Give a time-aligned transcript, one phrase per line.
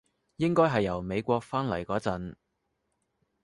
[0.37, 2.33] 應該係由美國返嚟嗰陣